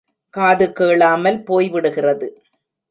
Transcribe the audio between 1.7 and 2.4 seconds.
விடுகிறது.